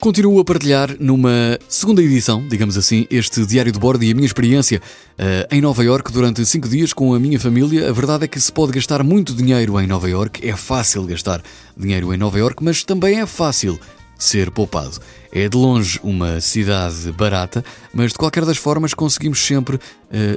[0.00, 4.26] Continuo a partilhar numa segunda edição, digamos assim, este diário de bordo e a minha
[4.26, 7.90] experiência uh, em Nova York durante cinco dias com a minha família.
[7.90, 11.42] A verdade é que se pode gastar muito dinheiro em Nova York, é fácil gastar
[11.76, 13.76] dinheiro em Nova York, mas também é fácil
[14.18, 14.98] ser poupado.
[15.30, 17.64] É de longe uma cidade barata,
[17.94, 19.80] mas de qualquer das formas conseguimos sempre uh,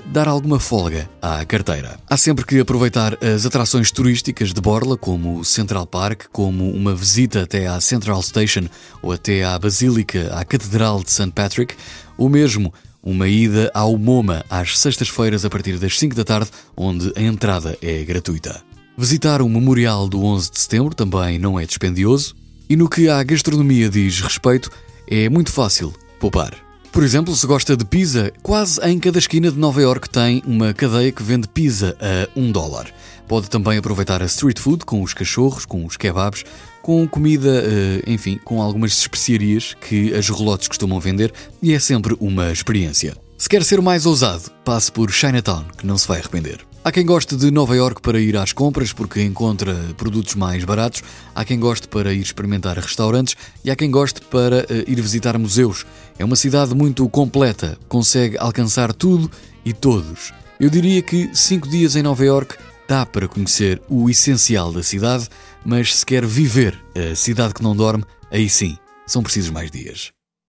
[0.05, 1.97] dar alguma folga à carteira.
[2.09, 6.93] Há sempre que aproveitar as atrações turísticas de Borla, como o Central Park, como uma
[6.93, 8.67] visita até à Central Station
[9.01, 11.31] ou até à Basílica, à Catedral de St.
[11.31, 11.75] Patrick,
[12.17, 12.73] ou mesmo
[13.03, 17.77] uma ida ao MoMA às sextas-feiras a partir das 5 da tarde, onde a entrada
[17.81, 18.61] é gratuita.
[18.97, 22.35] Visitar o Memorial do 11 de Setembro também não é dispendioso,
[22.71, 24.71] e no que à gastronomia diz respeito,
[25.05, 26.55] é muito fácil poupar.
[26.89, 30.73] Por exemplo, se gosta de pizza, quase em cada esquina de Nova York tem uma
[30.73, 32.87] cadeia que vende pizza a um dólar.
[33.27, 36.45] Pode também aproveitar a street food com os cachorros, com os kebabs,
[36.81, 42.15] com comida, eh, enfim, com algumas especiarias que as relotes costumam vender e é sempre
[42.21, 43.17] uma experiência.
[43.37, 46.70] Se quer ser mais ousado, passe por Chinatown, que não se vai arrepender.
[46.83, 51.03] Há quem goste de Nova York para ir às compras porque encontra produtos mais baratos,
[51.35, 55.37] há quem goste para ir experimentar restaurantes e há quem goste para uh, ir visitar
[55.37, 55.85] museus.
[56.17, 59.29] É uma cidade muito completa, consegue alcançar tudo
[59.63, 60.33] e todos.
[60.59, 65.29] Eu diria que cinco dias em Nova York dá para conhecer o essencial da cidade,
[65.63, 70.11] mas se quer viver a cidade que não dorme, aí sim, são precisos mais dias.